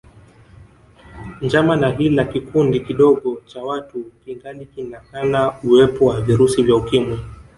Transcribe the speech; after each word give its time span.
Njama 1.41 1.75
na 1.75 1.89
hila 1.89 2.25
kikundi 2.25 2.79
kidogo 2.79 3.41
cha 3.45 3.61
watu 3.63 4.03
kingali 4.25 4.65
kinakana 4.65 5.53
uwep 5.63 6.01
wa 6.01 6.21
virusi 6.21 6.63
vya 6.63 6.75
Ukimwi 6.75 7.19